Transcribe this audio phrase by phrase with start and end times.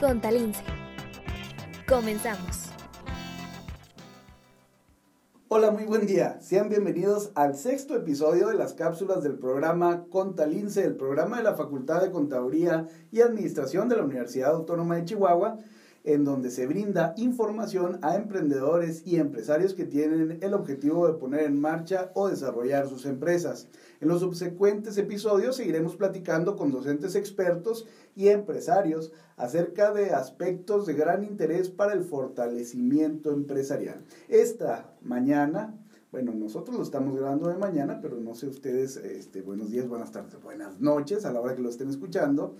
[0.00, 0.62] con Talince.
[1.88, 2.70] Comenzamos.
[5.48, 6.40] Hola, muy buen día.
[6.40, 11.54] Sean bienvenidos al sexto episodio de las cápsulas del programa Contalince, el programa de la
[11.54, 15.58] Facultad de Contaduría y Administración de la Universidad Autónoma de Chihuahua,
[16.04, 21.44] en donde se brinda información a emprendedores y empresarios que tienen el objetivo de poner
[21.44, 23.68] en marcha o desarrollar sus empresas.
[24.02, 30.92] En los subsecuentes episodios seguiremos platicando con docentes expertos y empresarios acerca de aspectos de
[30.92, 34.04] gran interés para el fortalecimiento empresarial.
[34.28, 35.74] Esta mañana
[36.12, 40.12] bueno, nosotros lo estamos grabando de mañana, pero no sé ustedes, este, buenos días, buenas
[40.12, 42.54] tardes, buenas noches a la hora que lo estén escuchando.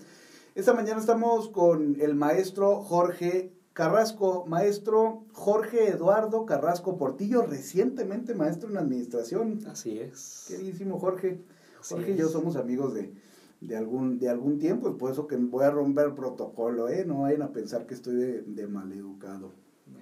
[0.55, 8.69] Esta mañana estamos con el maestro Jorge Carrasco, maestro Jorge Eduardo Carrasco Portillo, recientemente maestro
[8.69, 9.59] en administración.
[9.67, 10.45] Así es.
[10.47, 11.41] Queridísimo Jorge.
[11.89, 13.11] Jorge y yo somos amigos de,
[13.59, 17.03] de, algún, de algún tiempo, por eso que voy a romper protocolo, ¿eh?
[17.05, 19.51] No vayan a pensar que estoy de, de maleducado.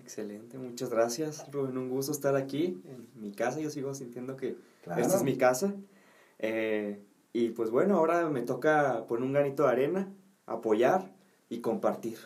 [0.04, 1.80] Excelente, muchas gracias, Rubén.
[1.80, 3.60] Un gusto estar aquí en mi casa.
[3.60, 5.74] Yo sigo sintiendo que esta es mi casa.
[6.38, 7.02] Eh,
[7.34, 10.14] y pues bueno, ahora me toca poner un granito de arena
[10.46, 11.14] apoyar
[11.50, 12.18] y compartir.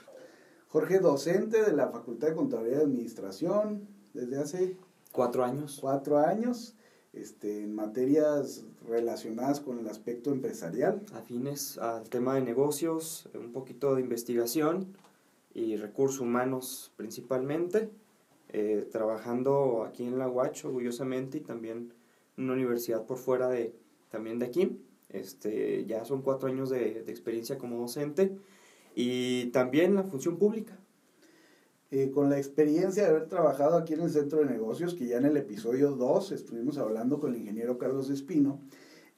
[0.69, 4.77] Jorge, docente de la Facultad de Contabilidad y Administración desde hace
[5.11, 5.77] cuatro años.
[5.81, 6.75] Cuatro años,
[7.13, 11.01] este, en materias relacionadas con el aspecto empresarial.
[11.13, 14.93] Afines al tema de negocios, un poquito de investigación
[15.53, 17.89] y recursos humanos principalmente,
[18.49, 21.93] eh, trabajando aquí en la UACH orgullosamente y también
[22.37, 23.73] en una universidad por fuera de,
[24.09, 24.79] también de aquí.
[25.09, 28.37] Este, ya son cuatro años de, experiencia como docente
[28.95, 30.77] y también la función pública.
[31.89, 35.17] Eh, con la experiencia de haber trabajado aquí en el Centro de Negocios, que ya
[35.17, 38.59] en el episodio 2 estuvimos hablando con el ingeniero Carlos Espino,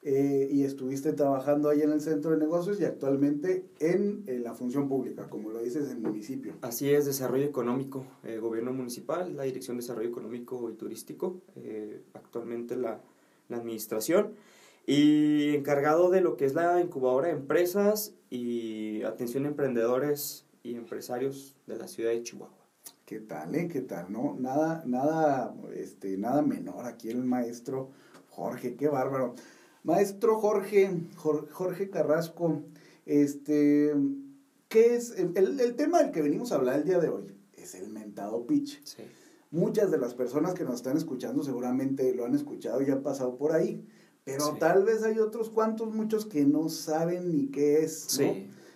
[0.03, 4.87] eh, y estuviste trabajando ahí en el Centro de Negocios y actualmente en, la función
[4.87, 6.53] pública, como lo dices, en municipio.
[6.61, 11.41] Así es, desarrollo económico, eh, gobierno municipal, la Dirección de Desarrollo Económico y Turístico,
[12.13, 13.01] actualmente la,
[13.49, 14.35] la administración
[14.89, 20.73] y encargado de lo que es la incubadora de empresas y atención a emprendedores y
[20.73, 22.57] empresarios de la ciudad de Chihuahua.
[23.05, 23.67] ¿Qué tal, eh?
[23.67, 24.11] ¿Qué tal?
[24.11, 27.91] No, nada, nada, este, nada menor aquí el maestro
[28.31, 29.35] Jorge, qué bárbaro.
[29.83, 32.63] Maestro Jorge, Jorge Carrasco,
[33.05, 33.93] este,
[34.69, 35.11] ¿qué es?
[35.19, 38.47] El, el, tema del que venimos a hablar el día de hoy es el mentado
[38.47, 38.83] pitch.
[38.83, 39.03] Sí.
[39.51, 43.37] Muchas de las personas que nos están escuchando seguramente lo han escuchado y han pasado
[43.37, 43.85] por ahí.
[44.23, 48.19] Pero tal vez hay otros cuantos, muchos que no saben ni qué es.
[48.19, 48.35] ¿no?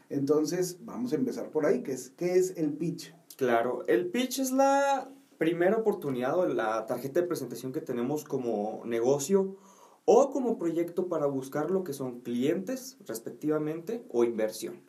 [0.09, 1.83] Entonces, vamos a empezar por ahí.
[1.83, 3.13] ¿Qué es, ¿Qué es el pitch?
[3.37, 8.81] Claro, el pitch es la primera oportunidad o la tarjeta de presentación que tenemos como
[8.85, 9.57] negocio
[10.05, 14.81] o como proyecto para buscar lo que son clientes, respectivamente, o inversión.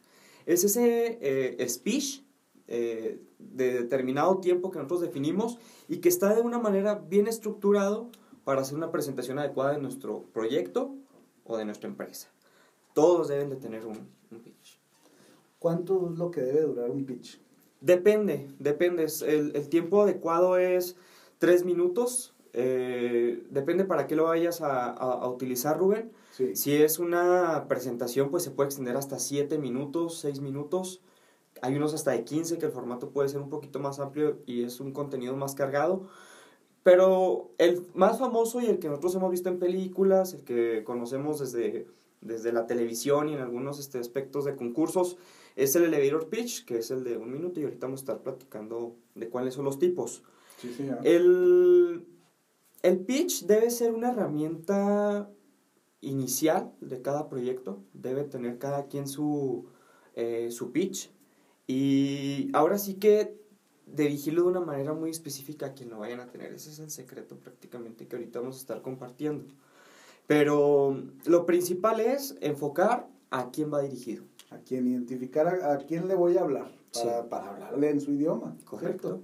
[0.47, 2.23] Es ese eh, speech
[2.67, 8.11] eh, de determinado tiempo que nosotros definimos y que está de una manera bien estructurado
[8.45, 10.95] para hacer una presentación adecuada de nuestro proyecto
[11.45, 12.29] o de nuestra empresa.
[12.93, 14.09] Todos deben de tener un,
[14.43, 14.79] pitch.
[15.59, 17.41] ¿Cuánto es lo que debe durar un pitch?
[17.81, 19.07] Depende, depende.
[19.27, 20.97] El, el tiempo adecuado es
[21.39, 22.35] tres minutos.
[22.53, 26.13] Eh, depende para qué lo vayas a, a, utilizar, Rubén.
[26.55, 31.01] Si es una presentación, pues se puede extender hasta siete minutos, seis minutos.
[31.63, 34.65] Hay unos hasta de 15 que el formato puede ser un poquito más amplio y
[34.65, 36.09] es un contenido más cargado.
[36.85, 41.41] Pero el más famoso y el que nosotros hemos visto en películas, el que conocemos
[41.41, 41.87] desde,
[42.21, 45.17] desde la televisión y en algunos este, aspectos de concursos,
[45.57, 48.19] es el elevator pitch, que es el de un minuto, y ahorita vamos a estar
[48.23, 50.23] platicando de cuáles son los tipos.
[50.61, 52.05] Sí, sí, el,
[52.83, 55.31] el pitch debe ser una herramienta
[56.03, 59.65] inicial de cada proyecto, debe tener cada quien su,
[60.17, 61.11] eh, su pitch.
[61.67, 63.43] Y ahora sí que
[63.87, 66.53] dirigirlo de una manera muy específica a quien lo vayan a tener.
[66.53, 69.45] Ese es el secreto prácticamente que ahorita vamos a estar compartiendo.
[70.27, 74.25] Pero lo principal es enfocar a quién va dirigido.
[74.51, 78.57] A quién identificar a, quién le voy a hablar para, para hablarle en su idioma.
[78.65, 79.21] Correcto.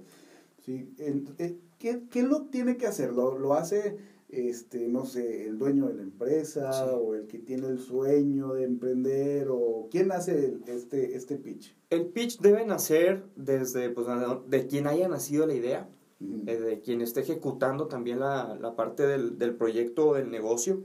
[0.65, 0.93] Sí.
[0.99, 3.13] Eh, ¿qué, ¿Quién lo tiene que hacer?
[3.13, 3.97] ¿Lo, lo hace
[4.31, 8.63] este, no sé, el dueño de la empresa o el que tiene el sueño de
[8.63, 11.75] emprender o quién hace este, este pitch?
[11.89, 14.07] El pitch debe nacer desde pues,
[14.47, 15.89] de quien haya nacido la idea,
[16.21, 20.83] eh, de quien esté ejecutando también la, la parte del, del, proyecto o del negocio.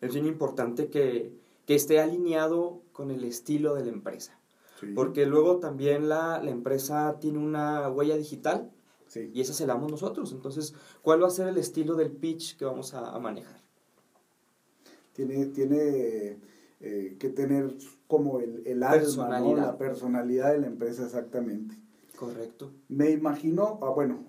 [0.00, 1.32] Es bien importante que,
[1.66, 4.38] que, esté alineado con el estilo de la empresa.
[4.94, 8.70] Porque luego también la, la empresa tiene una huella digital
[9.16, 10.32] y esa se la damos nosotros.
[10.32, 13.60] Entonces, ¿cuál va a ser el estilo del pitch que vamos a, manejar?
[15.12, 16.38] Tiene, tiene
[16.80, 17.74] eh, que tener
[18.06, 19.56] como el, el alma, ¿no?
[19.56, 21.76] la personalidad de la empresa exactamente.
[22.16, 22.70] Correcto.
[22.88, 24.24] Me imagino, ah, bueno,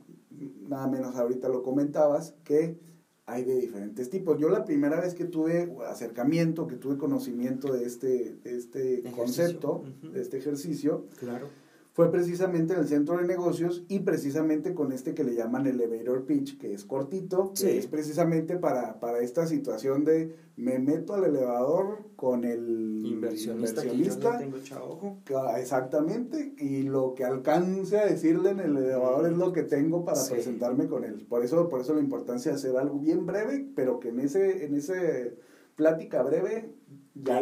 [0.67, 2.79] nada menos ahorita lo comentabas, que
[3.27, 4.39] hay de diferentes tipos.
[4.39, 9.83] Yo la primera vez que tuve acercamiento, que tuve conocimiento de este, de este concepto,
[10.01, 11.47] de este ejercicio, claro
[11.93, 16.25] fue precisamente en el centro de negocios y precisamente con este que le llaman elevator
[16.25, 21.25] pitch, que es cortito, que es precisamente para, para esta situación de me meto al
[21.25, 25.17] elevador con el inversionista, inversionista tengo ojo.
[25.57, 30.23] exactamente, y lo que alcance a decirle en el elevador es lo que tengo para
[30.23, 31.25] presentarme con él.
[31.27, 34.65] Por eso, por eso la importancia de hacer algo bien breve, pero que en ese,
[34.65, 35.37] en ese
[35.75, 36.75] plática breve
[37.23, 37.41] ya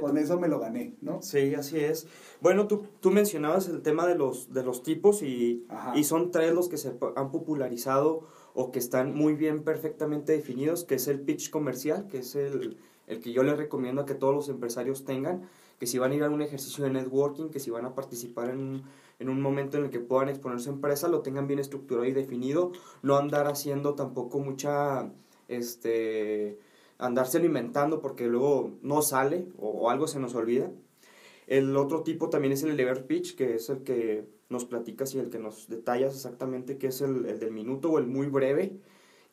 [0.00, 1.22] con eso me lo gané, ¿no?
[1.22, 2.06] Sí, así es.
[2.40, 6.52] Bueno, tú, tú mencionabas el tema de los, de los tipos y, y son tres
[6.52, 11.20] los que se han popularizado o que están muy bien, perfectamente definidos, que es el
[11.20, 15.04] pitch comercial, que es el, el que yo les recomiendo a que todos los empresarios
[15.04, 15.48] tengan,
[15.78, 18.50] que si van a ir a un ejercicio de networking, que si van a participar
[18.50, 18.82] en,
[19.18, 22.12] en un momento en el que puedan exponer su empresa, lo tengan bien estructurado y
[22.12, 22.72] definido,
[23.02, 25.10] no andar haciendo tampoco mucha,
[25.48, 26.58] este
[27.00, 30.70] andárselo inventando porque luego no sale o, algo se nos olvida.
[31.46, 35.18] El otro tipo también es el elevator pitch, que es el que nos platicas y
[35.18, 38.78] el que nos detallas exactamente, que es el, del minuto o el muy breve,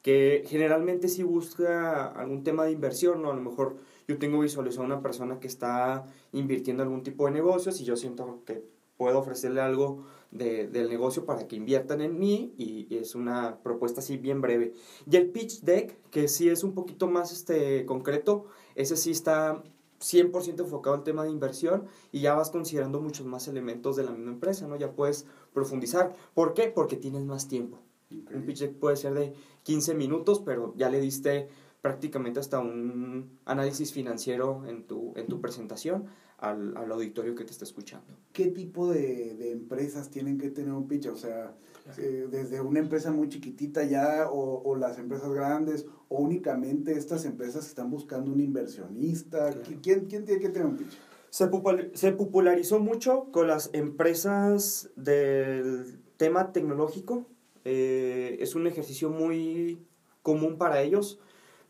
[0.02, 3.32] que generalmente si busca algún tema de inversión, ¿no?
[3.32, 3.78] A lo mejor
[4.08, 7.84] yo tengo visualizado a una persona que está invirtiendo en algún tipo de negocios y
[7.84, 8.64] yo siento que
[8.98, 14.02] puedo ofrecerle algo de, del negocio para que inviertan en mí y, es una propuesta
[14.02, 14.74] así bien breve.
[15.10, 18.46] Y el pitch deck, que sí es un poquito más este, concreto,
[18.76, 19.64] ese sí está
[20.00, 24.12] 100% enfocado al tema de inversión y ya vas considerando muchos más elementos de la
[24.12, 24.76] misma empresa, ¿no?
[24.76, 26.16] Ya puedes profundizar.
[26.34, 26.68] ¿Por qué?
[26.68, 27.80] Porque tienes más tiempo.
[28.10, 29.34] Un pitch deck puede ser de
[29.64, 31.50] 15 minutos, pero ya le diste
[31.88, 36.08] prácticamente hasta un análisis financiero en tu, en tu presentación
[36.38, 38.14] al, al auditorio que te está escuchando.
[38.34, 41.08] ¿Qué tipo de, de empresas tienen que tener un pitch?
[41.08, 41.56] O sea,
[41.98, 47.24] eh, desde una empresa muy chiquitita ya o, o, las empresas grandes o únicamente estas
[47.24, 49.52] empresas están buscando un inversionista.
[49.82, 50.98] ¿Quién, ¿Quién tiene que tener un pitch?
[51.30, 51.50] Se,
[51.94, 57.26] se popularizó mucho con las empresas del tema tecnológico.
[57.64, 59.80] Eh, es un ejercicio muy
[60.22, 61.22] común para ellos,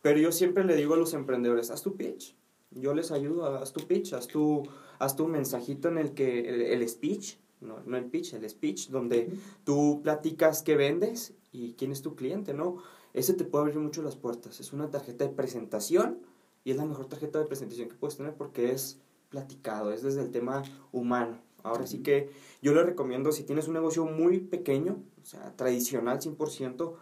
[0.01, 2.35] pero yo siempre le digo a los emprendedores, haz tu pitch
[2.71, 4.63] yo les ayudo, haz tu pitch, haz tu,
[4.99, 9.31] haz tu mensajito en el que, el, speech, no, no, el pitch, el speech, donde
[9.63, 12.77] tú platicas qué vendes y quién es tu cliente, ¿no?
[13.13, 14.59] Ese te puede abrir mucho las puertas.
[14.59, 16.19] Es una tarjeta de presentación
[16.63, 20.21] y es la mejor tarjeta de presentación que puedes tener porque es platicado, es desde
[20.21, 21.39] el tema humano.
[21.63, 22.29] Ahora sí que
[22.61, 26.93] yo le recomiendo, si tienes un negocio muy pequeño, o sea, tradicional 100%,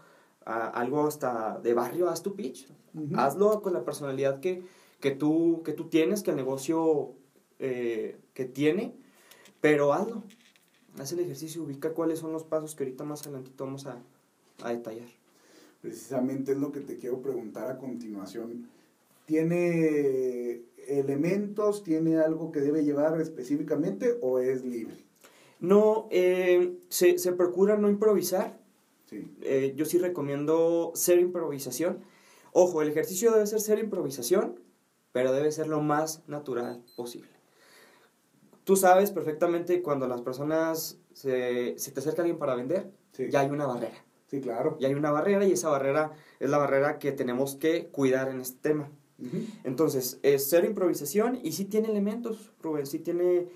[0.46, 2.68] algo hasta de barrio, haz tu pitch.
[3.16, 4.64] Hazlo con la personalidad que,
[5.02, 7.14] que tú, que tú tienes, que el negocio
[7.60, 8.96] eh, que tiene,
[9.60, 10.24] pero hazlo.
[10.98, 13.98] Haz el ejercicio, ubica cuáles son los pasos que ahorita más adelantito vamos a,
[14.64, 15.10] a detallar.
[15.82, 18.70] Precisamente es lo que te quiero preguntar a continuación.
[19.26, 24.96] ¿Tiene elementos, tiene algo que debe llevar específicamente o es libre?
[25.60, 28.60] No, eh, se, se, procura no improvisar.
[29.06, 29.32] Sí.
[29.42, 32.00] Eh, yo sí recomiendo ser improvisación.
[32.52, 34.60] Ojo, el ejercicio debe ser ser improvisación,
[35.12, 37.30] pero debe ser lo más natural posible.
[38.64, 42.92] Tú sabes perfectamente cuando las personas se, te acerca alguien para vender,
[43.30, 44.04] ya hay una barrera.
[44.28, 44.78] Sí, claro.
[44.80, 48.42] Ya hay una barrera y esa barrera es la barrera que tenemos que cuidar en
[48.42, 48.90] este tema.
[49.64, 53.48] Entonces, es cero improvisación y sí tiene elementos, Rubén, sí tiene,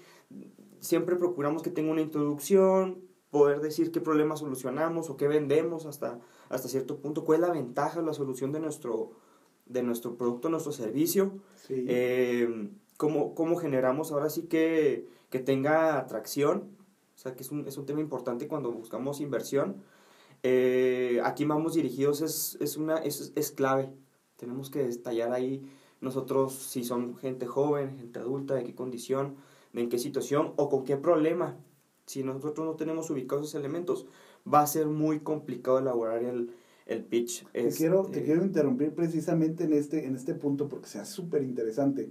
[0.80, 6.20] siempre procuramos que tenga una introducción, poder decir qué problema solucionamos o qué vendemos hasta,
[6.50, 9.12] hasta cierto punto, cuál es la ventaja o la solución de nuestro,
[9.66, 11.34] de nuestro producto, nuestro servicio,
[11.70, 16.76] eh, cómo, cómo, generamos ahora sí que, que, tenga atracción,
[17.16, 19.84] o sea que es un, es un tema importante cuando buscamos inversión.
[20.42, 23.92] Eh, aquí vamos dirigidos es, es, una, es, es clave,
[24.38, 25.70] tenemos que detallar ahí
[26.02, 29.36] nosotros si son gente joven, gente adulta, de qué condición,
[29.74, 31.58] de en qué situación o con qué problema.
[32.10, 34.08] Si nosotros no tenemos ubicados esos elementos,
[34.52, 36.50] va a ser muy complicado elaborar el,
[36.88, 37.46] el pitch.
[37.52, 42.10] Te, quiero, te quiero interrumpir precisamente en este, en este punto porque sea súper interesante.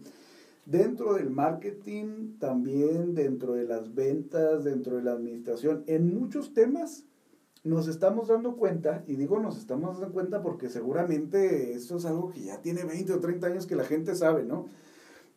[0.65, 7.05] Dentro del marketing, también dentro de las ventas, dentro de la administración, en muchos temas
[7.65, 12.31] nos estamos dando cuenta, y digo nos estamos dando cuenta porque seguramente esto es algo
[12.31, 14.67] que ya tiene 20 o 30 años que la gente sabe, ¿no?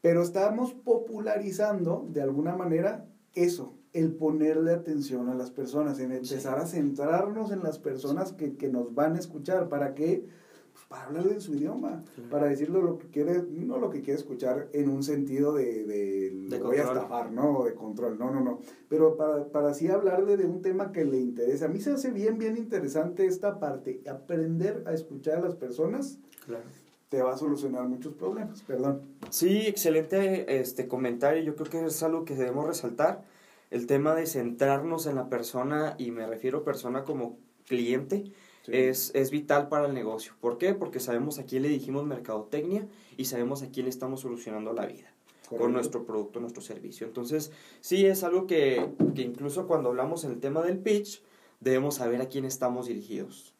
[0.01, 6.59] Pero estamos popularizando de alguna manera eso, el ponerle atención a las personas, en empezar
[6.59, 9.69] a centrarnos en las personas que, que, nos van a escuchar.
[9.69, 10.25] ¿Para qué?
[10.71, 14.19] pues, para hablarle en su idioma, para decirle lo que quiere, no lo que quiere
[14.19, 17.59] escuchar en un sentido de, de, voy a estafar, ¿no?
[17.59, 18.59] O de control, no, no, no.
[18.89, 21.65] Pero para, para así hablarle de un tema que le interesa.
[21.65, 26.19] A mí se hace bien, bien interesante esta parte, aprender a escuchar a las personas.
[26.45, 26.63] Claro
[27.09, 29.01] te va a solucionar muchos problemas, perdón.
[29.29, 33.25] Sí, excelente este comentario, yo creo que es algo que debemos resaltar,
[33.71, 38.25] el tema de centrarnos en la persona, y me refiero a persona como cliente,
[38.67, 40.33] es, es vital para el negocio.
[40.39, 40.75] ¿Por qué?
[40.75, 42.87] Porque sabemos a quién le dijimos mercadotecnia
[43.17, 45.11] y sabemos a quién le estamos solucionando la vida
[45.57, 47.05] con nuestro producto, nuestro servicio.
[47.07, 47.51] Entonces,
[47.81, 51.21] sí es algo que, que incluso cuando hablamos en el tema del pitch,
[51.59, 53.53] debemos saber a quién estamos dirigidos.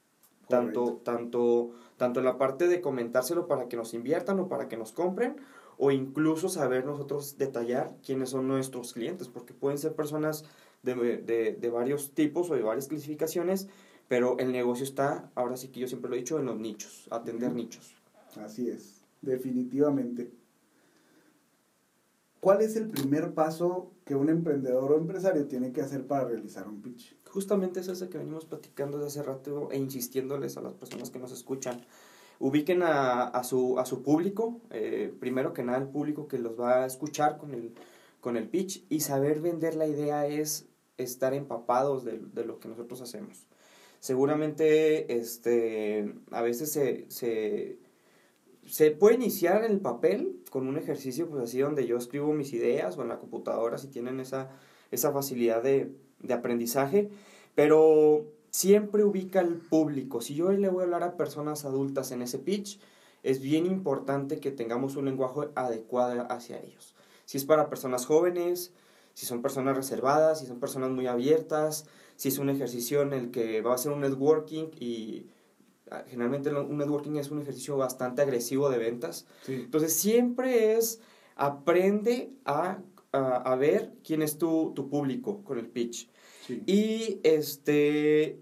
[0.48, 4.76] Tanto, tanto tanto en la parte de comentárselo para que nos inviertan o para que
[4.76, 5.36] nos compren,
[5.84, 10.46] o incluso saber nosotros detallar quiénes son nuestros clientes, porque pueden ser personas
[10.84, 13.68] de, de, de varios tipos o de varias clasificaciones,
[14.08, 17.08] pero el negocio está, ahora sí que yo siempre lo he dicho, en los nichos,
[17.10, 17.96] atender nichos.
[18.40, 20.32] Así es, definitivamente.
[22.42, 26.68] ¿Cuál es el primer paso que un emprendedor o empresario tiene que hacer para realizar
[26.68, 27.16] un pitch?
[27.28, 31.18] Justamente es ese que venimos platicando desde hace rato e insistiéndoles a las personas que
[31.18, 31.84] nos escuchan.
[32.42, 36.84] Ubiquen a, su, a su público, eh, primero que nada el público que los va
[36.84, 37.74] a escuchar con el,
[38.20, 40.68] con el pitch y saber vender la idea es
[40.98, 43.46] estar empapados de, de lo que nosotros hacemos.
[44.00, 47.78] Seguramente este, a veces se, se
[48.68, 52.54] se puede iniciar en el papel con un ejercicio pues así donde yo escribo mis
[52.54, 54.50] ideas o en la computadora si tienen esa,
[54.92, 57.10] esa facilidad de, de aprendizaje,
[57.56, 60.22] pero siempre ubica al público.
[60.22, 62.80] Si yo le voy a hablar a personas adultas en ese pitch,
[63.24, 66.94] es bien importante que tengamos un lenguaje adecuado hacia ellos.
[67.26, 68.72] Si es para personas jóvenes,
[69.16, 73.32] si son personas reservadas, si son personas muy abiertas, si es un ejercicio en el
[73.32, 75.26] que va a ser un networking y
[75.92, 79.28] Ah, generalmente un networking es un ejercicio bastante agresivo de ventas.
[79.46, 81.02] Entonces siempre es
[81.36, 82.80] aprende a,
[83.12, 86.10] a, ver quién es tu, tu, público con el pitch.
[86.66, 88.40] Y este,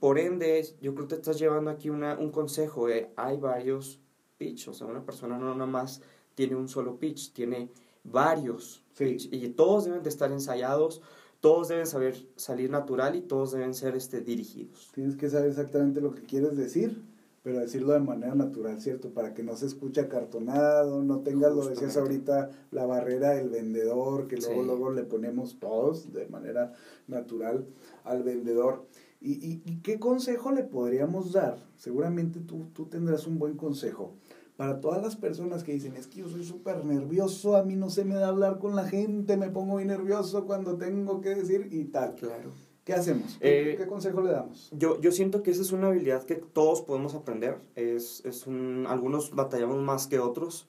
[0.00, 2.86] por ende, yo creo que te estás llevando aquí una, un consejo.
[3.16, 4.00] hay varios
[4.38, 6.02] pitch, o sea, una persona no nada más
[6.34, 7.70] tiene un solo pitch, tiene
[8.02, 11.00] varios pitch y todos deben de estar ensayados
[11.44, 14.90] todos deben saber salir natural y todos deben ser este, dirigidos.
[14.94, 17.02] Tienes que saber exactamente lo que quieres decir,
[17.44, 19.10] pero decirlo de manera natural, ¿cierto?
[19.10, 24.28] Para que no se escuche acartonado, no tengas, lo decías ahorita, la barrera del vendedor,
[24.28, 26.72] que luego, luego le ponemos todos de manera
[27.06, 27.66] natural
[28.02, 28.86] al vendedor.
[29.20, 31.58] ¿Y, y, y qué consejo le podríamos dar?
[31.76, 34.14] Seguramente tú, tú tendrás un buen consejo
[34.56, 37.90] para todas las personas que dicen, es que yo soy súper nervioso, a mí no
[37.90, 41.68] se me da hablar con la gente, me pongo muy nervioso cuando tengo que decir
[41.72, 42.14] y tal.
[42.14, 42.52] Claro.
[42.84, 43.38] ¿Qué hacemos?
[43.40, 44.70] ¿Qué, eh, consejo le damos?
[44.72, 47.58] Yo, yo siento que esa es una habilidad que todos podemos aprender.
[47.76, 50.68] Es, es un, algunos batallamos más que otros.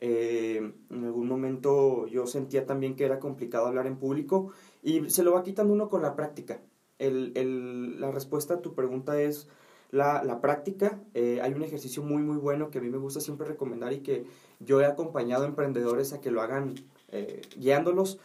[0.00, 4.50] Eh, en algún momento yo sentía también que era complicado hablar en público
[4.82, 6.60] y se lo va quitando uno con la práctica.
[6.98, 9.48] El, el, la respuesta a tu pregunta es
[9.92, 11.00] la, la práctica.
[11.14, 14.00] Eh, hay un ejercicio muy, muy bueno que a mí me gusta siempre recomendar y
[14.00, 14.24] que
[14.58, 16.74] yo he acompañado a emprendedores a que lo hagan
[17.12, 18.18] eh, guiándolos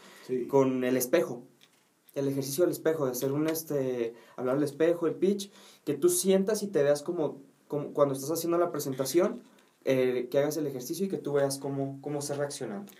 [0.47, 1.43] con el espejo.
[2.17, 5.51] El ejercicio del espejo, de hacer un, este, hablar al espejo, el pitch,
[5.85, 9.41] que tú sientas y te veas como, cuando estás haciendo la presentación,
[9.85, 12.91] eh, que hagas el ejercicio y que tú veas cómo, cómo está reaccionando.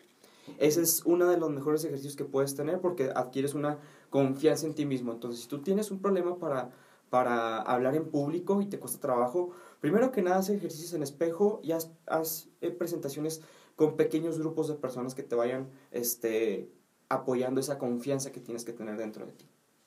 [0.60, 4.76] Ese es uno de los mejores ejercicios que puedes tener porque adquieres una confianza en
[4.76, 5.12] ti mismo.
[5.12, 6.72] Entonces, si tú tienes un problema para
[7.10, 11.62] para hablar en público y te cuesta trabajo, primero que nada haz ejercicios en espejo
[11.64, 13.42] y haz, eh, presentaciones
[13.76, 16.70] con pequeños grupos de personas que te vayan este,
[17.10, 19.46] apoyando esa confianza que tienes que tener dentro de ti.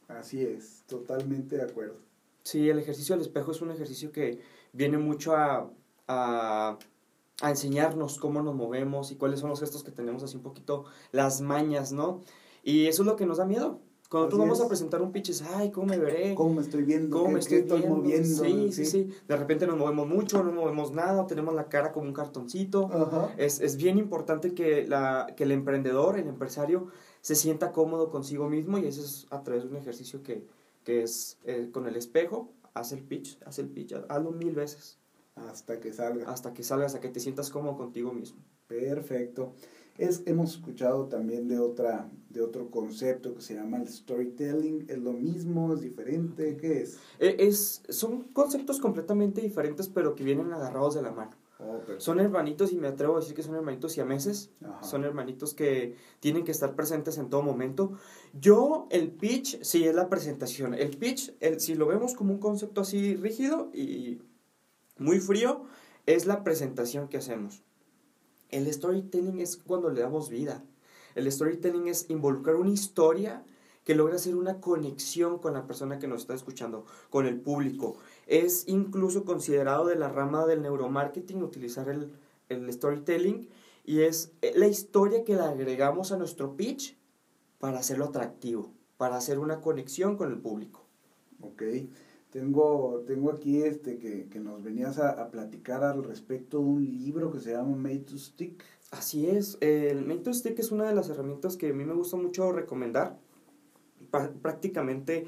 [0.09, 1.97] Así es, totalmente de acuerdo.
[2.43, 4.41] Sí, el ejercicio del espejo es un ejercicio que
[4.73, 5.71] viene mucho a,
[6.09, 6.79] a,
[7.43, 10.85] a enseñarnos cómo nos movemos y cuáles son los gestos que tenemos así un poquito,
[11.13, 12.21] las mañas, ¿no?
[12.63, 13.81] Y eso es lo que nos da miedo.
[14.11, 16.35] Cuando tú vamos a presentar un pitch, es, ay, ¿cómo me veré?
[16.35, 17.17] ¿Cómo me estoy viendo?
[17.17, 18.43] ¿Cómo me estoy, moviendo?
[18.43, 22.07] Sí, sí, sí, De repente nos movemos mucho, no movemos nada, tenemos la cara como
[22.07, 22.91] un cartoncito.
[23.39, 26.89] Es, es, bien importante que, la, que el emprendedor, el empresario,
[27.21, 30.47] se sienta cómodo consigo mismo y eso es a través de un ejercicio que,
[30.85, 34.99] que es eh, con el espejo, haz el pitch, haz el pitch, hazlo mil veces.
[35.37, 36.31] Hasta que salga.
[36.31, 38.41] Hasta que salga, hasta que te sientas cómodo contigo mismo.
[38.67, 39.55] Perfecto.
[39.97, 44.87] Es, hemos escuchado también de, otra, de otro concepto que se llama el storytelling.
[44.89, 45.75] ¿Es lo mismo?
[45.75, 46.57] ¿Es diferente?
[46.57, 46.99] ¿Qué es?
[47.19, 51.33] E, es son conceptos completamente diferentes, pero que vienen agarrados de la mano.
[51.63, 54.51] Oh, son hermanitos y me atrevo a decir que son hermanitos y a meses.
[54.83, 57.93] Son hermanitos que tienen que estar presentes en todo momento.
[58.33, 60.75] Yo, el pitch, sí es la presentación.
[60.75, 64.23] El pitch, el, si lo vemos como un concepto así rígido y
[64.99, 65.65] Muy frío
[66.07, 67.63] es la presentación que hacemos.
[68.51, 70.65] El storytelling es cuando le damos vida.
[71.15, 73.45] El storytelling es involucrar una historia
[73.85, 77.97] que logra hacer una conexión con la persona que nos está escuchando, con el público.
[78.31, 82.13] Es incluso considerado de la rama del neuromarketing utilizar el,
[82.49, 83.49] el storytelling
[83.85, 86.97] y es la historia que le agregamos a nuestro pitch
[87.59, 90.87] para hacerlo atractivo, para hacer una conexión con el público.
[91.41, 91.65] Ok.
[92.31, 96.85] Tengo, tengo aquí este que, que nos venías a, a, platicar al respecto de un
[96.85, 98.63] libro que se llama Made to Stick.
[98.93, 101.95] Así es, el Made to Stick es una de las herramientas que a mí me
[101.95, 103.19] gusta mucho recomendar.
[104.41, 105.27] prácticamente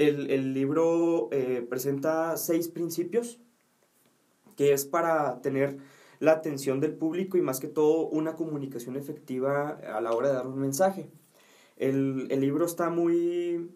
[0.00, 3.38] el, el libro eh, presenta seis principios
[4.56, 5.76] que es para tener
[6.20, 10.34] la atención del público y más que todo una comunicación efectiva a la hora de
[10.34, 11.10] dar un mensaje.
[11.76, 13.70] El, el libro está muy,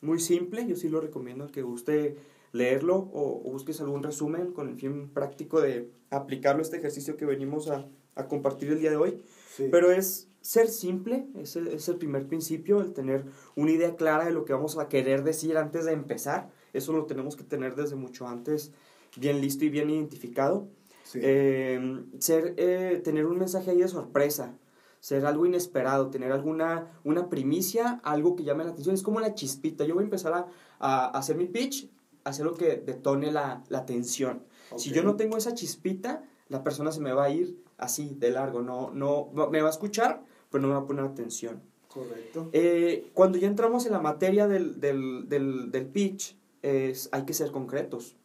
[0.00, 2.16] muy simple, yo sí lo recomiendo al que guste
[2.52, 7.26] leerlo o, busques algún resumen con el fin práctico de aplicarlo a este ejercicio que
[7.26, 9.22] venimos a, a compartir el día de hoy.
[9.70, 13.24] Pero es ser simple, es el, es el primer principio, el tener
[13.56, 16.50] una idea clara de lo que vamos a querer decir antes de empezar.
[16.72, 18.72] Eso lo tenemos que tener desde mucho antes
[19.16, 20.68] bien listo y bien identificado.
[21.14, 24.56] Eh, ser, eh, tener un mensaje ahí de sorpresa,
[25.00, 28.94] ser algo inesperado, tener alguna una primicia, algo que llame la atención.
[28.94, 29.84] Es como la chispita.
[29.84, 30.46] Yo voy a empezar a,
[30.78, 31.90] a hacer mi pitch,
[32.24, 34.42] hacer lo que detone la, la atención.
[34.76, 38.30] Si yo no tengo esa chispita, la persona se me va a ir así, de
[38.30, 38.62] largo.
[38.62, 41.62] No, no, me va a escuchar, pero no me va a poner atención.
[41.88, 42.50] Correcto.
[42.52, 47.32] Eh, cuando ya entramos en la materia del, del, del, del pitch, es, hay que
[47.32, 48.16] ser concretos.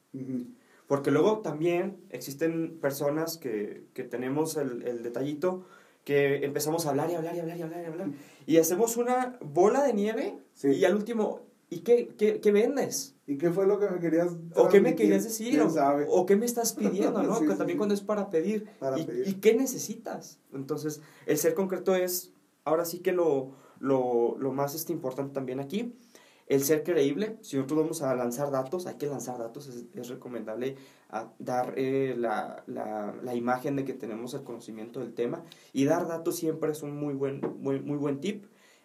[0.88, 5.66] Porque luego también existen personas que, que tenemos el, el detallito
[6.04, 8.08] que empezamos a hablar y hablar y hablar y hablar y hablar.
[8.46, 13.16] Y hacemos una bola de nieve y al último, ¿y qué, qué, qué, vendes?
[13.32, 15.62] ¿Y qué fue lo que me querías ¿O qué me querías decir?
[15.62, 15.70] O,
[16.10, 17.40] o, qué me estás pidiendo, ¿no?
[17.40, 18.68] sí, también cuando es para pedir.
[18.78, 19.26] Para y, pedir.
[19.26, 20.42] ¿Y qué necesitas?
[20.54, 22.34] Entonces, el ser concreto es,
[22.66, 25.96] ahora sí que lo, lo, lo más este, importante también aquí.
[26.48, 30.10] El ser creíble, si nosotros vamos a lanzar datos, hay que lanzar datos, es, es
[30.10, 30.76] recomendable
[31.08, 35.86] a dar eh, la, la, la, imagen de que tenemos el conocimiento del tema y
[35.86, 38.44] dar datos siempre es un muy buen, muy, muy buen tip,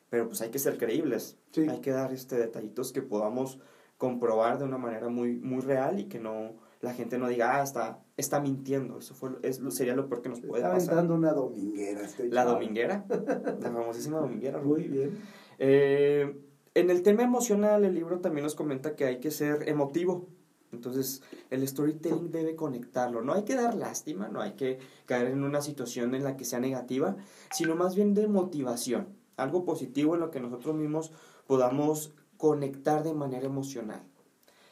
[0.09, 1.67] pero pues hay que ser creíbles, sí.
[1.69, 3.59] hay que dar este detallitos que podamos
[3.97, 7.63] comprobar de una manera muy, muy real y que no la gente no diga, ah,
[7.63, 10.95] está, está mintiendo, eso fue, es, sería lo peor que nos puede está pasar.
[10.97, 12.03] dando una dominguera.
[12.03, 13.05] Este la dominguera,
[13.61, 14.61] la famosísima dominguera.
[14.61, 15.19] Muy bien.
[15.59, 16.39] Eh,
[16.75, 20.29] en el tema emocional, el libro también nos comenta que hay que ser emotivo.
[20.73, 23.23] Entonces, el storytelling debe conectarlo.
[23.23, 26.45] No hay que dar lástima, no hay que caer en una situación en la que
[26.45, 27.17] sea negativa,
[27.51, 29.09] sino más bien de motivación.
[29.39, 31.13] Algo positivo en lo que nosotros mismos
[31.47, 34.03] podamos conectar de manera emocional.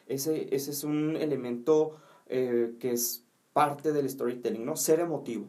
[0.07, 1.97] Ese, ese es un elemento
[2.27, 4.77] eh, que es parte del storytelling, ¿no?
[4.77, 5.47] Ser emotivo.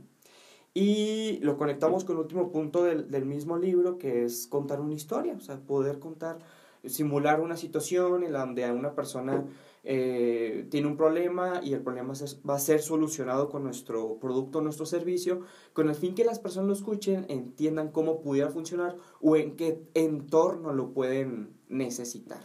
[0.73, 4.93] Y lo conectamos con el último punto del, del mismo libro, que es contar una
[4.93, 6.39] historia, o sea, poder contar,
[6.85, 9.45] simular una situación en la donde una persona
[9.87, 12.13] eh, tiene un problema y el problema
[12.49, 15.41] va a ser solucionado con nuestro producto, nuestro servicio,
[15.73, 19.83] con el fin que las personas lo escuchen, entiendan cómo pudiera funcionar o en qué
[19.93, 22.41] entorno lo pueden necesitar.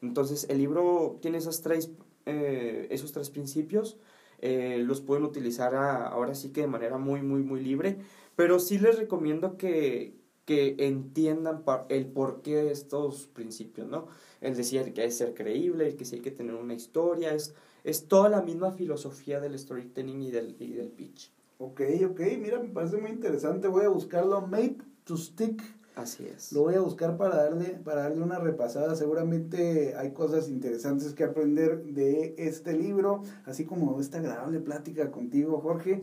[0.00, 1.90] Entonces, el libro tiene esas tres,
[2.24, 3.98] eh, esos tres principios
[4.40, 7.98] eh, los pueden utilizar ahora sí que de manera muy, muy, muy libre,
[8.36, 10.14] pero sí les recomiendo que,
[10.50, 14.08] que entiendan el porqué de estos principios, ¿no?
[14.40, 17.32] El decir que hay que ser creíble, el que sí hay que tener una historia,
[17.32, 21.30] es, es toda la misma filosofía del storytelling y del, y del pitch.
[21.58, 25.62] Ok, ok, mira, me parece muy interesante, voy a buscarlo, Made to Stick.
[25.94, 26.50] Así es.
[26.50, 28.96] Lo voy a buscar para darle, para darle una repasada.
[28.96, 35.60] Seguramente hay cosas interesantes que aprender de este libro, así como esta agradable plática contigo,
[35.60, 36.02] Jorge.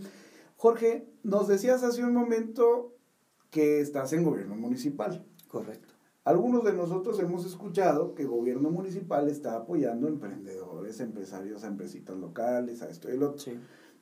[0.56, 2.97] Jorge, nos decías hace un momento
[3.52, 5.26] que estás en gobierno municipal.
[5.48, 5.94] Correcto.
[6.24, 12.18] Algunos de nosotros hemos escuchado que el gobierno municipal está apoyando emprendedores, empresarios, a empresitas
[12.18, 13.40] locales, a esto y lo otro.
[13.40, 13.58] Sí.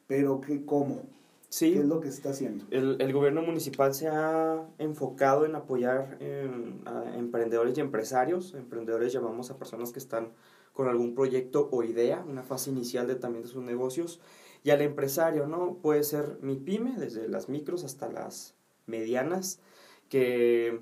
[0.08, 1.03] Pero que cómo?
[1.49, 1.73] Sí.
[1.73, 2.65] ¿Qué es lo que está haciendo?
[2.71, 8.55] El, el gobierno municipal se ha enfocado en apoyar en, a emprendedores y empresarios.
[8.55, 10.31] Emprendedores llamamos a personas que están
[10.73, 14.19] con algún proyecto o idea, una fase inicial de también de sus negocios.
[14.63, 15.77] Y al empresario, ¿no?
[15.77, 18.55] Puede ser mi pyme, desde las micros hasta las
[18.88, 19.60] medianas,
[20.10, 20.80] que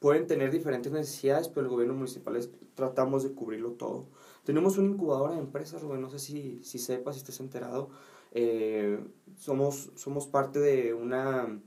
[0.00, 4.06] pueden tener diferentes necesidades, pero el gobierno municipal es, tratamos de cubrirlo todo.
[4.44, 7.88] Tenemos una incubadora de empresas, Rubén, no sé si, si sepas, si estés enterado.
[8.32, 9.02] Eh,
[9.36, 11.60] somos, somos parte de una,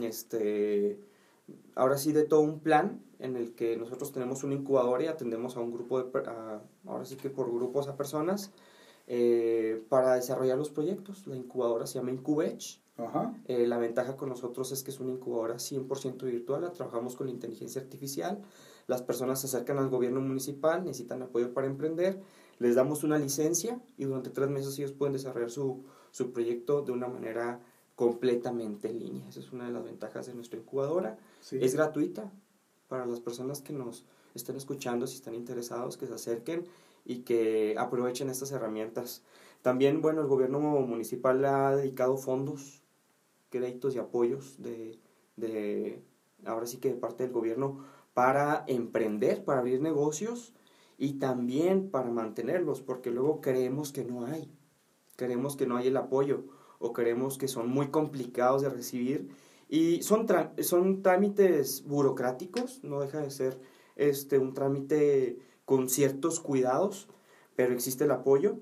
[0.00, 0.98] este,
[1.74, 5.56] ahora sí, de todo un plan en el que nosotros tenemos una incubadora y atendemos
[5.56, 6.10] a un grupo de,
[6.86, 8.52] ahora sí que por grupos a personas
[9.06, 11.26] eh, para desarrollar los proyectos.
[11.26, 12.80] La incubadora se llama Incubech.
[13.46, 17.32] Eh, la ventaja con nosotros es que es una incubadora 100% virtual, trabajamos con la
[17.32, 18.40] inteligencia artificial,
[18.86, 22.20] las personas se acercan al gobierno municipal, necesitan apoyo para emprender,
[22.58, 26.92] les damos una licencia y durante tres meses ellos pueden desarrollar su, su proyecto de
[26.92, 27.60] una manera
[27.96, 29.28] completamente en línea.
[29.28, 31.18] Esa es una de las ventajas de nuestra incubadora.
[31.50, 32.32] Es gratuita
[32.88, 34.04] para las personas que nos
[34.34, 36.64] están escuchando, si están interesados, que se acerquen
[37.04, 39.22] y que aprovechen estas herramientas.
[39.62, 42.83] También, bueno, el gobierno municipal ha dedicado fondos,
[43.54, 44.98] créditos y apoyos de,
[45.36, 46.02] de,
[46.44, 50.52] ahora sí que de parte del gobierno para emprender, para abrir negocios
[50.98, 54.50] y también para mantenerlos, porque luego creemos que no hay,
[55.16, 56.44] creemos que no hay el apoyo
[56.80, 59.28] o creemos que son muy complicados de recibir
[59.68, 60.26] y son,
[60.60, 63.60] son trámites burocráticos, no deja de ser
[63.94, 67.08] este, un trámite con ciertos cuidados,
[67.54, 68.58] pero existe el apoyo.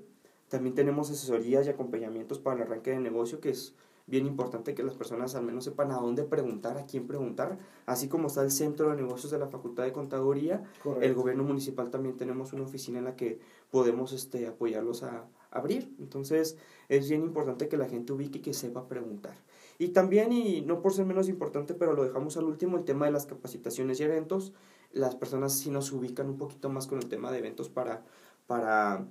[0.49, 3.75] También tenemos asesorías y acompañamientos para el arranque de negocio, que es
[4.07, 8.09] bien importante que las personas al menos sepan a dónde preguntar, a quién preguntar, así
[8.09, 10.63] como está el centro de negocios de la Facultad de Contaduría,
[11.01, 13.39] el gobierno municipal también tenemos una oficina en la que
[13.71, 15.95] podemos este, apoyarlos a, abrir.
[16.01, 16.57] Entonces
[16.89, 19.37] es bien importante que la gente ubique y que sepa preguntar.
[19.79, 23.07] Y también, y no por ser menos importante, pero lo dejamos al último, el tema
[23.07, 24.53] de las capacitaciones y eventos.
[24.93, 28.05] Las personas sí nos ubican un poquito más con el tema de eventos para,
[28.47, 29.07] para,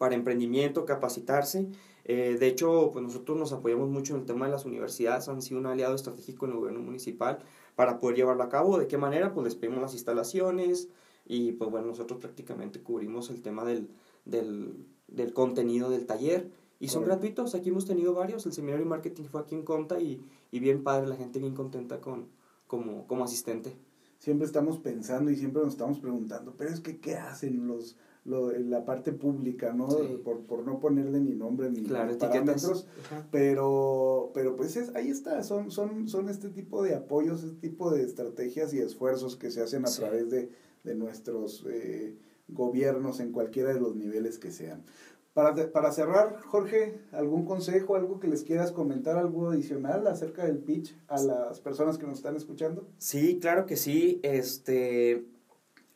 [0.00, 1.68] para emprendimiento, capacitarse.
[2.06, 5.42] Eh, de hecho, pues nosotros nos apoyamos mucho en el tema de las universidades, han
[5.42, 7.40] sido un aliado estratégico en el gobierno municipal
[7.76, 8.78] para poder llevarlo a cabo.
[8.78, 9.34] ¿De qué manera?
[9.34, 10.88] Pues les pedimos las instalaciones
[11.26, 13.90] y pues bueno, nosotros prácticamente cubrimos el tema del,
[14.24, 16.50] del, del contenido del taller.
[16.78, 20.00] Y son gratuitos, aquí hemos tenido varios, el seminario de marketing fue aquí en Conta
[20.00, 22.28] y, y bien padre, la gente bien contenta con,
[22.66, 23.76] como, como asistente.
[24.18, 28.52] Siempre estamos pensando y siempre nos estamos preguntando, pero es que ¿qué hacen los, lo,
[28.52, 29.88] la parte pública, ¿no?
[30.24, 32.86] Por, por, no ponerle ni nombre ni, claro, parámetros,
[33.30, 37.90] pero, pero pues es, ahí está, son, son, son este tipo de apoyos, este tipo
[37.90, 40.50] de estrategias y esfuerzos que se hacen a través de,
[40.84, 42.16] de nuestros eh,
[42.48, 44.84] gobiernos en cualquiera de los niveles que sean.
[45.32, 50.58] Para, para cerrar, Jorge, ¿algún consejo, algo que les quieras comentar, algo adicional acerca del
[50.58, 52.88] pitch a las personas que nos están escuchando?
[52.98, 54.18] Sí, claro que sí.
[54.24, 55.24] Este,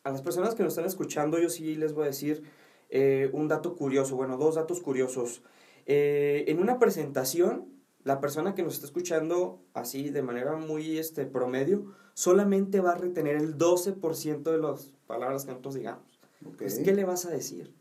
[0.04, 2.42] a las personas que nos están escuchando, yo sí les voy a decir
[2.90, 5.42] eh, un dato curioso, bueno, dos datos curiosos.
[5.86, 7.66] Eh, en una presentación,
[8.04, 12.96] la persona que nos está escuchando así de manera muy este, promedio, solamente va a
[12.96, 16.20] retener el 12% de las palabras que nosotros digamos.
[16.58, 17.72] ¿Qué le vas a decir?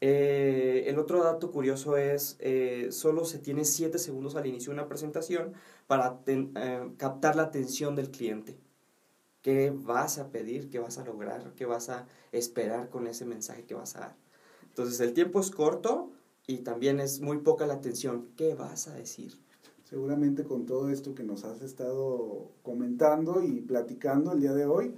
[0.00, 2.38] Eh, el otro dato curioso es,
[2.88, 5.52] solo se tiene 7 segundos al inicio de una presentación
[5.86, 6.20] para
[6.96, 8.56] captar la atención del cliente
[9.42, 13.64] qué vas a pedir, qué vas a lograr, qué vas a esperar con ese mensaje
[13.64, 14.16] que vas a dar.
[14.68, 16.12] Entonces el tiempo es corto
[16.46, 18.28] y también es muy poca la atención.
[18.36, 19.38] ¿Qué vas a decir?
[19.84, 24.94] Seguramente con todo esto que nos has estado comentando y platicando el día de hoy,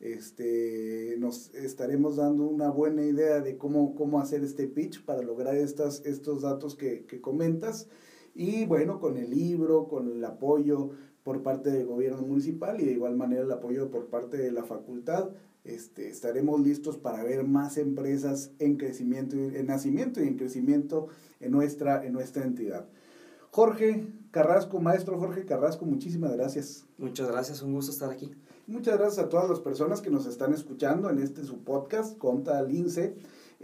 [0.00, 5.56] este, nos estaremos dando una buena idea de cómo, cómo hacer este pitch para lograr
[5.56, 7.88] estas, estos datos que, que comentas.
[8.34, 10.90] Y bueno, con el libro, con el apoyo,
[11.24, 14.62] por parte del gobierno municipal y de igual manera el apoyo por parte de la
[14.62, 15.30] facultad.
[15.64, 21.08] Este, estaremos listos para ver más empresas en crecimiento, en nacimiento y en crecimiento
[21.40, 22.86] en nuestra, en nuestra entidad.
[23.50, 26.84] Jorge Carrasco, maestro Jorge Carrasco, muchísimas gracias.
[26.98, 28.30] Muchas gracias, un gusto estar aquí.
[28.66, 32.62] Muchas gracias a todas las personas que nos están escuchando en este su podcast, Conta
[32.62, 33.14] Lince.